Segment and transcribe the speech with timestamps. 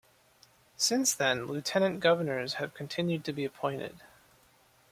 [0.77, 3.99] Since then Lieutenant Governors have continued to be appointed.